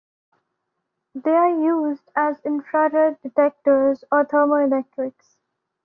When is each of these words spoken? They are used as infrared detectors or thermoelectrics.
They 1.13 1.29
are 1.29 1.51
used 1.61 2.09
as 2.15 2.39
infrared 2.39 3.21
detectors 3.21 4.03
or 4.11 4.25
thermoelectrics. 4.25 5.35